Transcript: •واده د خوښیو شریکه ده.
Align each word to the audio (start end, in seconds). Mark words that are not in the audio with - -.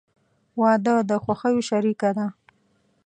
•واده 0.59 0.95
د 1.09 1.11
خوښیو 1.23 1.59
شریکه 1.69 2.09
ده. 2.17 2.27